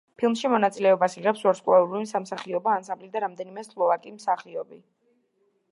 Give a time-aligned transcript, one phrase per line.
[0.19, 4.85] ფილმში მონაწილეობას იღებს ვარსკვლავური სამსახიობო ანსამბლი და რამდენიმე სლოვაკი მსახიობი.